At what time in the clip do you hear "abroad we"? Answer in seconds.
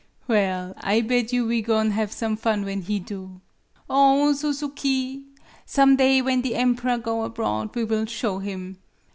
7.21-7.83